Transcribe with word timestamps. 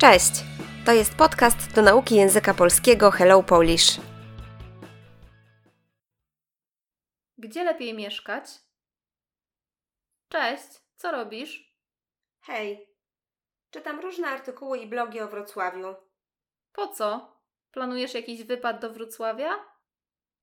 Cześć! 0.00 0.32
To 0.86 0.92
jest 0.92 1.14
podcast 1.16 1.74
do 1.74 1.82
nauki 1.82 2.14
języka 2.14 2.54
polskiego 2.54 3.10
Hello 3.10 3.42
Polish. 3.42 4.00
Gdzie 7.38 7.64
lepiej 7.64 7.94
mieszkać? 7.94 8.44
Cześć, 10.28 10.66
co 10.96 11.12
robisz? 11.12 11.74
Hej! 12.40 12.88
Czytam 13.70 14.00
różne 14.00 14.28
artykuły 14.28 14.78
i 14.78 14.86
blogi 14.86 15.20
o 15.20 15.28
Wrocławiu. 15.28 15.94
Po 16.72 16.88
co? 16.88 17.36
Planujesz 17.70 18.14
jakiś 18.14 18.42
wypad 18.42 18.80
do 18.80 18.92
Wrocławia? 18.92 19.50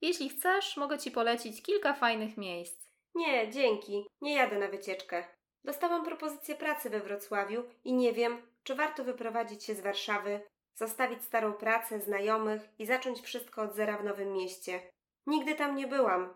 Jeśli 0.02 0.30
chcesz, 0.30 0.78
mogę 0.78 0.98
ci 0.98 1.12
polecić 1.12 1.64
kilka 1.64 1.94
fajnych 1.94 2.38
miejsc. 2.38 2.90
Nie, 3.16 3.52
dzięki. 3.52 4.06
Nie 4.22 4.36
jadę 4.36 4.60
na 4.60 4.68
wycieczkę. 4.68 5.36
Dostałam 5.66 6.06
propozycję 6.06 6.56
pracy 6.56 6.90
we 6.90 7.00
Wrocławiu 7.00 7.64
i 7.84 7.94
nie 7.94 8.14
wiem, 8.14 8.42
czy 8.64 8.76
warto 8.76 9.04
wyprowadzić 9.04 9.64
się 9.64 9.76
z 9.76 9.82
Warszawy, 9.82 10.42
zostawić 10.76 11.24
starą 11.24 11.54
pracę, 11.54 12.00
znajomych 12.00 12.62
i 12.80 12.86
zacząć 12.86 13.22
wszystko 13.22 13.62
od 13.62 13.76
zera 13.76 13.98
w 13.98 14.04
nowym 14.04 14.34
mieście. 14.34 14.92
Nigdy 15.28 15.56
tam 15.56 15.76
nie 15.76 15.88
byłam. 15.88 16.34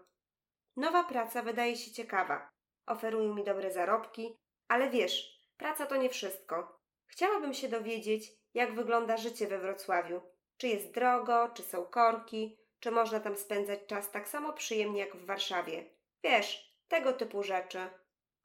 Nowa 0.75 1.03
praca 1.03 1.41
wydaje 1.41 1.75
się 1.75 1.91
ciekawa. 1.91 2.49
Oferują 2.85 3.33
mi 3.33 3.43
dobre 3.43 3.71
zarobki, 3.71 4.35
ale 4.67 4.89
wiesz, 4.89 5.41
praca 5.57 5.85
to 5.85 5.95
nie 5.95 6.09
wszystko. 6.09 6.79
Chciałabym 7.07 7.53
się 7.53 7.69
dowiedzieć, 7.69 8.31
jak 8.53 8.75
wygląda 8.75 9.17
życie 9.17 9.47
we 9.47 9.59
Wrocławiu. 9.59 10.21
Czy 10.57 10.67
jest 10.67 10.91
drogo, 10.91 11.49
czy 11.53 11.63
są 11.63 11.85
korki, 11.85 12.57
czy 12.79 12.91
można 12.91 13.19
tam 13.19 13.37
spędzać 13.37 13.79
czas 13.87 14.11
tak 14.11 14.27
samo 14.27 14.53
przyjemnie 14.53 14.99
jak 14.99 15.15
w 15.15 15.25
Warszawie. 15.25 15.85
Wiesz, 16.23 16.75
tego 16.87 17.13
typu 17.13 17.43
rzeczy. 17.43 17.79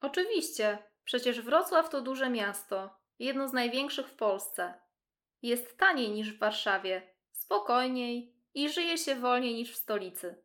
Oczywiście, 0.05 0.79
przecież 1.05 1.41
Wrocław 1.41 1.89
to 1.89 2.01
duże 2.01 2.31
miasto, 2.31 2.99
jedno 3.19 3.49
z 3.49 3.53
największych 3.53 4.09
w 4.09 4.17
Polsce. 4.17 4.75
Jest 5.43 5.79
taniej 5.79 6.11
niż 6.11 6.33
w 6.33 6.39
Warszawie, 6.39 7.15
spokojniej 7.33 8.35
i 8.55 8.69
żyje 8.69 8.99
się 8.99 9.15
wolniej 9.15 9.55
niż 9.55 9.73
w 9.73 9.77
stolicy. 9.77 10.45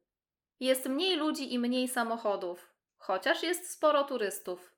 Jest 0.59 0.86
mniej 0.86 1.16
ludzi 1.17 1.53
i 1.53 1.59
mniej 1.59 1.88
samochodów, 1.88 2.73
chociaż 2.97 3.44
jest 3.44 3.72
sporo 3.72 4.03
turystów. 4.03 4.73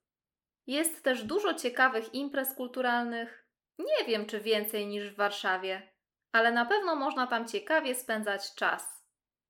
Jest 0.67 1.03
też 1.03 1.23
dużo 1.23 1.53
ciekawych 1.53 2.13
imprez 2.13 2.55
kulturalnych. 2.55 3.47
Nie 3.79 4.05
wiem, 4.07 4.25
czy 4.25 4.39
więcej 4.39 4.87
niż 4.87 5.09
w 5.09 5.15
Warszawie, 5.15 5.91
ale 6.31 6.51
na 6.51 6.65
pewno 6.65 6.95
można 6.95 7.27
tam 7.27 7.47
ciekawie 7.47 7.95
spędzać 7.95 8.55
czas. 8.55 9.05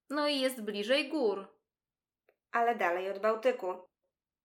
No 0.10 0.28
i 0.28 0.40
jest 0.40 0.62
bliżej 0.62 1.10
gór. 1.10 1.58
Ale 2.52 2.76
dalej 2.76 3.12
od 3.12 3.20
Bałtyku. 3.20 3.91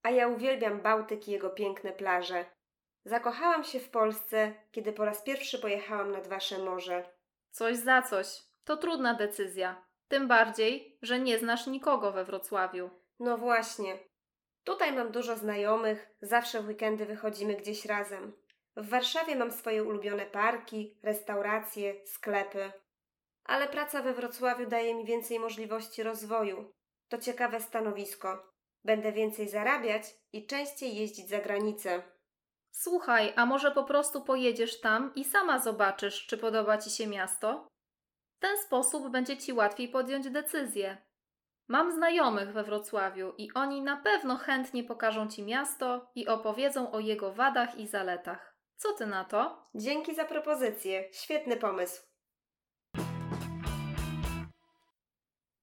A 0.06 0.10
ja 0.10 0.28
uwielbiam 0.28 0.80
Bałtyk 0.80 1.28
i 1.28 1.30
jego 1.30 1.50
piękne 1.50 1.92
plaże. 1.92 2.44
Zakochałam 3.04 3.64
się 3.64 3.80
w 3.80 3.90
Polsce, 3.90 4.54
kiedy 4.72 4.92
po 4.92 5.04
raz 5.04 5.22
pierwszy 5.22 5.58
pojechałam 5.58 6.12
nad 6.12 6.28
wasze 6.28 6.58
morze. 6.58 7.04
Coś 7.50 7.76
za 7.76 8.02
coś. 8.02 8.42
To 8.64 8.76
trudna 8.76 9.14
decyzja. 9.14 9.84
Tym 10.08 10.28
bardziej, 10.28 10.98
że 11.02 11.18
nie 11.18 11.38
znasz 11.38 11.66
nikogo 11.66 12.12
we 12.12 12.24
Wrocławiu. 12.24 12.90
No 13.20 13.38
właśnie. 13.38 13.98
Tutaj 14.64 14.92
mam 14.92 15.12
dużo 15.12 15.36
znajomych, 15.36 16.10
zawsze 16.20 16.62
w 16.62 16.68
weekendy 16.68 17.06
wychodzimy 17.06 17.54
gdzieś 17.54 17.84
razem. 17.84 18.32
W 18.76 18.88
Warszawie 18.88 19.36
mam 19.36 19.50
swoje 19.50 19.84
ulubione 19.84 20.26
parki, 20.26 20.98
restauracje, 21.02 22.06
sklepy. 22.06 22.72
Ale 23.44 23.68
praca 23.68 24.02
we 24.02 24.12
Wrocławiu 24.12 24.66
daje 24.66 24.94
mi 24.94 25.04
więcej 25.04 25.38
możliwości 25.38 26.02
rozwoju. 26.02 26.72
To 27.08 27.18
ciekawe 27.18 27.60
stanowisko. 27.60 28.55
Będę 28.86 29.12
więcej 29.12 29.48
zarabiać 29.48 30.02
i 30.32 30.46
częściej 30.46 30.96
jeździć 30.96 31.28
za 31.28 31.38
granicę. 31.38 32.02
Słuchaj, 32.70 33.32
a 33.36 33.46
może 33.46 33.70
po 33.70 33.84
prostu 33.84 34.22
pojedziesz 34.22 34.80
tam 34.80 35.14
i 35.14 35.24
sama 35.24 35.58
zobaczysz, 35.58 36.26
czy 36.26 36.38
podoba 36.38 36.78
ci 36.78 36.90
się 36.90 37.06
miasto? 37.06 37.68
W 38.36 38.38
ten 38.38 38.58
sposób 38.58 39.08
będzie 39.08 39.36
ci 39.36 39.52
łatwiej 39.52 39.88
podjąć 39.88 40.30
decyzję. 40.30 41.06
Mam 41.68 41.92
znajomych 41.92 42.52
we 42.52 42.64
Wrocławiu 42.64 43.32
i 43.38 43.52
oni 43.54 43.82
na 43.82 43.96
pewno 43.96 44.36
chętnie 44.36 44.84
pokażą 44.84 45.28
ci 45.28 45.42
miasto 45.42 46.10
i 46.14 46.26
opowiedzą 46.26 46.92
o 46.92 47.00
jego 47.00 47.32
wadach 47.32 47.78
i 47.78 47.86
zaletach. 47.86 48.56
Co 48.76 48.92
ty 48.92 49.06
na 49.06 49.24
to? 49.24 49.68
Dzięki 49.74 50.14
za 50.14 50.24
propozycję. 50.24 51.08
Świetny 51.12 51.56
pomysł. 51.56 52.02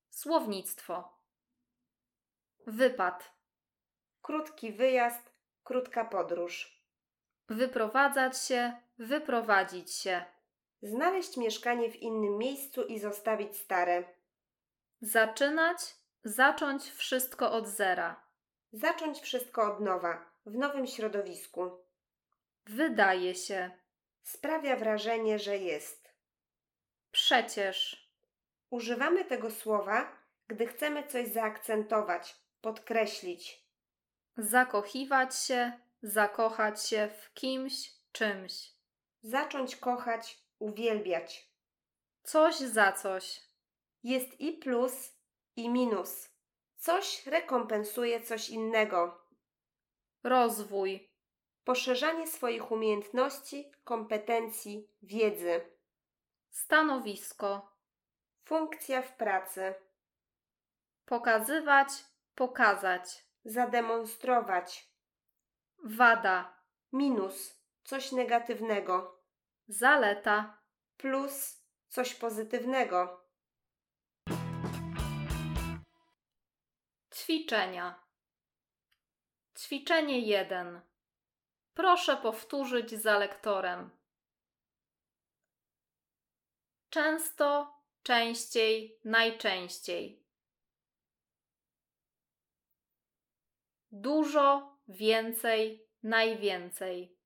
Słownictwo. 0.09 1.22
Wypad. 2.67 3.31
Krótki 4.21 4.73
wyjazd, 4.73 5.31
krótka 5.63 6.05
podróż. 6.05 6.83
Wyprowadzać 7.49 8.41
się, 8.41 8.73
wyprowadzić 8.97 9.93
się. 9.93 10.25
Znaleźć 10.81 11.37
mieszkanie 11.37 11.91
w 11.91 11.95
innym 11.95 12.37
miejscu 12.37 12.83
i 12.83 12.99
zostawić 12.99 13.57
stare. 13.57 14.03
Zaczynać, 15.01 15.95
zacząć 16.23 16.83
wszystko 16.83 17.51
od 17.51 17.67
zera. 17.67 18.23
Zacząć 18.71 19.19
wszystko 19.19 19.73
od 19.73 19.79
nowa, 19.79 20.25
w 20.45 20.57
nowym 20.57 20.87
środowisku. 20.87 21.71
Wydaje 22.65 23.35
się. 23.35 23.71
Sprawia 24.21 24.75
wrażenie, 24.75 25.39
że 25.39 25.57
jest. 25.57 26.13
Przecież. 27.11 28.09
Używamy 28.69 29.25
tego 29.25 29.51
słowa, 29.51 30.17
gdy 30.47 30.67
chcemy 30.67 31.07
coś 31.07 31.27
zaakcentować, 31.27 32.43
podkreślić. 32.63 33.67
Zakochiwać 34.37 35.39
się, 35.39 35.71
zakochać 36.01 36.87
się 36.87 37.09
w 37.21 37.33
kimś, 37.33 37.91
czymś. 38.11 38.53
Zacząć 39.21 39.75
kochać, 39.75 40.39
uwielbiać. 40.59 41.49
Coś 42.23 42.55
za 42.55 42.91
coś. 42.91 43.41
Jest 44.03 44.39
i 44.39 44.53
plus, 44.53 45.17
i 45.55 45.69
minus. 45.69 46.29
Coś 46.75 47.27
rekompensuje 47.27 48.21
coś 48.21 48.49
innego. 48.49 49.27
Rozwój. 50.23 51.11
Poszerzanie 51.63 52.27
swoich 52.27 52.71
umiejętności, 52.71 53.71
kompetencji, 53.83 54.89
wiedzy. 55.01 55.61
Stanowisko. 56.49 57.75
Funkcja 58.45 59.01
w 59.01 59.17
pracy. 59.17 59.73
Pokazywać, 61.05 61.89
pokazać. 62.35 63.25
Zademonstrować. 63.45 64.89
Wada. 65.83 66.63
Minus. 66.91 67.63
Coś 67.83 68.11
negatywnego. 68.11 69.23
Zaleta. 69.67 70.61
Plus. 70.97 71.63
Coś 71.89 72.15
pozytywnego. 72.15 73.27
Ćwiczenia. 77.13 78.03
Ćwiczenie 79.57 80.19
1. 80.19 80.81
Proszę 81.73 82.17
powtórzyć 82.17 82.91
za 82.91 83.17
lektorem. 83.17 83.89
Często, 86.89 87.77
częściej, 88.03 88.99
najczęściej. 89.05 90.22
Dużo, 93.95 94.77
więcej, 94.87 95.87
najwięcej. 96.03 97.17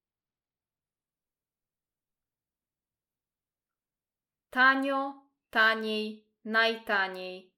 Tanio, 4.49 5.27
taniej, 5.49 6.27
najtaniej. 6.45 7.53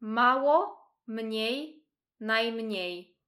Mało, 0.00 0.92
mniej, 1.06 1.86
najmniej. 2.20 3.18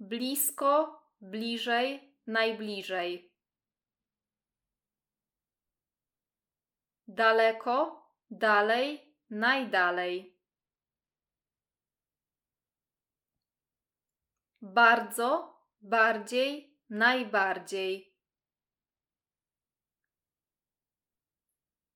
Blisko, 0.00 1.02
bliżej, 1.20 2.16
najbliżej. 2.26 3.32
Daleko, 7.08 8.01
dalej, 8.32 9.16
najdalej. 9.30 10.38
Bardzo, 14.62 15.60
bardziej, 15.80 16.78
najbardziej. 16.90 18.16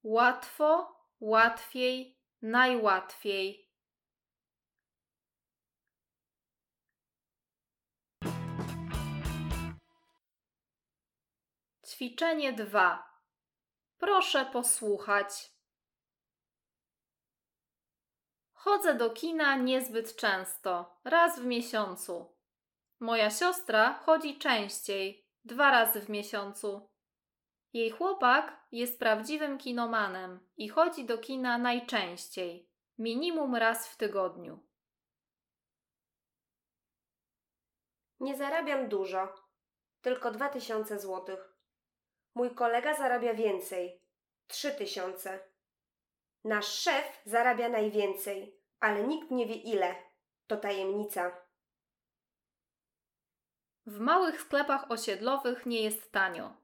Łatwo, 0.02 0.96
łatwiej, 1.20 2.20
najłatwiej. 2.42 3.72
Ćwiczenie 11.86 12.52
2. 12.52 13.20
Proszę 13.98 14.46
posłuchać. 14.52 15.55
Chodzę 18.66 18.94
do 18.94 19.10
kina 19.10 19.56
niezbyt 19.56 20.16
często, 20.16 21.00
raz 21.04 21.40
w 21.40 21.44
miesiącu. 21.44 22.36
Moja 23.00 23.30
siostra 23.30 23.94
chodzi 23.94 24.38
częściej, 24.38 25.28
dwa 25.44 25.70
razy 25.70 26.00
w 26.00 26.08
miesiącu. 26.08 26.90
Jej 27.72 27.90
chłopak 27.90 28.66
jest 28.72 28.98
prawdziwym 28.98 29.58
kinomanem 29.58 30.48
i 30.56 30.68
chodzi 30.68 31.04
do 31.04 31.18
kina 31.18 31.58
najczęściej, 31.58 32.70
minimum 32.98 33.54
raz 33.54 33.88
w 33.88 33.96
tygodniu. 33.96 34.58
Nie 38.20 38.36
zarabiam 38.36 38.88
dużo, 38.88 39.34
tylko 40.00 40.30
dwa 40.30 40.48
tysiące 40.48 40.98
złotych. 41.00 41.56
Mój 42.34 42.54
kolega 42.54 42.94
zarabia 42.96 43.34
więcej, 43.34 44.02
trzy 44.46 44.70
tysiące. 44.72 45.40
Nasz 46.44 46.66
szef 46.66 47.22
zarabia 47.24 47.68
najwięcej, 47.68 48.55
ale 48.80 49.02
nikt 49.02 49.30
nie 49.30 49.46
wie 49.46 49.54
ile. 49.54 49.94
To 50.46 50.56
tajemnica. 50.56 51.46
W 53.86 53.98
małych 53.98 54.40
sklepach 54.40 54.90
osiedlowych 54.90 55.66
nie 55.66 55.82
jest 55.82 56.12
tanio. 56.12 56.56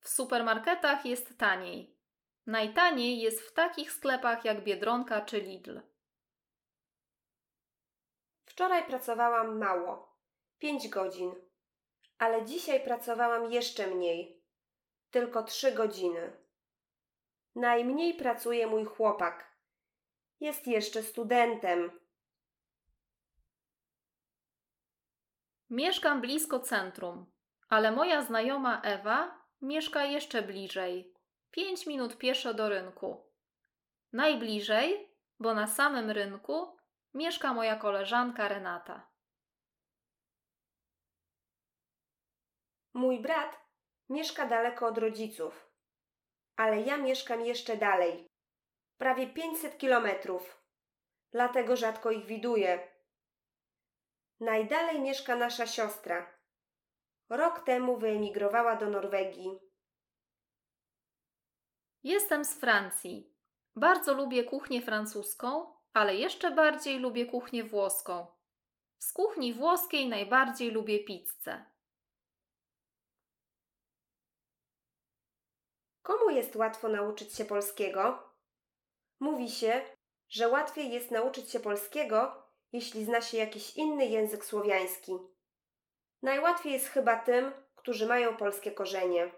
W 0.00 0.08
supermarketach 0.08 1.06
jest 1.06 1.38
taniej. 1.38 1.98
Najtaniej 2.46 3.20
jest 3.20 3.40
w 3.40 3.52
takich 3.52 3.92
sklepach 3.92 4.44
jak 4.44 4.64
Biedronka 4.64 5.20
czy 5.20 5.40
Lidl. 5.40 5.80
Wczoraj 8.44 8.86
pracowałam 8.86 9.58
mało, 9.58 10.18
pięć 10.58 10.88
godzin, 10.88 11.34
ale 12.18 12.44
dzisiaj 12.44 12.84
pracowałam 12.84 13.52
jeszcze 13.52 13.86
mniej, 13.86 14.42
tylko 15.10 15.42
trzy 15.42 15.72
godziny. 15.72 16.36
Najmniej 17.54 18.14
pracuje 18.14 18.66
mój 18.66 18.84
chłopak. 18.84 19.47
Jest 20.40 20.66
jeszcze 20.66 21.02
studentem. 21.02 22.00
Mieszkam 25.70 26.20
blisko 26.20 26.60
centrum, 26.60 27.26
ale 27.68 27.92
moja 27.92 28.22
znajoma 28.22 28.82
Ewa 28.82 29.44
mieszka 29.62 30.04
jeszcze 30.04 30.42
bliżej. 30.42 31.14
Pięć 31.50 31.86
minut 31.86 32.18
pieszo 32.18 32.54
do 32.54 32.68
rynku. 32.68 33.32
Najbliżej, 34.12 35.16
bo 35.40 35.54
na 35.54 35.66
samym 35.66 36.10
rynku 36.10 36.76
mieszka 37.14 37.54
moja 37.54 37.76
koleżanka 37.76 38.48
Renata. 38.48 39.08
Mój 42.94 43.20
brat 43.20 43.60
mieszka 44.08 44.46
daleko 44.46 44.86
od 44.86 44.98
rodziców, 44.98 45.70
ale 46.56 46.80
ja 46.80 46.96
mieszkam 46.96 47.40
jeszcze 47.40 47.76
dalej, 47.76 48.27
prawie 48.98 49.26
500 49.26 49.78
kilometrów, 49.78 50.62
dlatego 51.32 51.76
rzadko 51.76 52.10
ich 52.10 52.26
widuję. 52.26 52.88
Najdalej 54.40 55.00
mieszka 55.00 55.36
nasza 55.36 55.66
siostra. 55.66 56.38
Rok 57.28 57.64
temu 57.64 57.96
wyemigrowała 57.96 58.76
do 58.76 58.90
Norwegii. 58.90 59.58
Jestem 62.02 62.44
z 62.44 62.54
Francji. 62.54 63.34
Bardzo 63.76 64.14
lubię 64.14 64.44
kuchnię 64.44 64.82
francuską, 64.82 65.74
ale 65.92 66.16
jeszcze 66.16 66.50
bardziej 66.50 66.98
lubię 66.98 67.26
kuchnię 67.26 67.64
włoską. 67.64 68.26
Z 68.98 69.12
kuchni 69.12 69.54
włoskiej 69.54 70.08
najbardziej 70.08 70.70
lubię 70.70 71.04
pizzę. 71.04 71.64
Komu 76.02 76.30
jest 76.30 76.56
łatwo 76.56 76.88
nauczyć 76.88 77.34
się 77.34 77.44
polskiego? 77.44 78.32
Mówi 79.20 79.50
się, 79.50 79.80
że 80.28 80.48
łatwiej 80.48 80.92
jest 80.92 81.10
nauczyć 81.10 81.50
się 81.50 81.60
polskiego, 81.60 82.42
jeśli 82.72 83.04
zna 83.04 83.20
się 83.20 83.36
jakiś 83.36 83.76
inny 83.76 84.06
język 84.06 84.44
słowiański. 84.44 85.12
Najłatwiej 86.22 86.72
jest 86.72 86.88
chyba 86.88 87.16
tym, 87.16 87.52
którzy 87.74 88.06
mają 88.06 88.36
polskie 88.36 88.72
korzenie. 88.72 89.30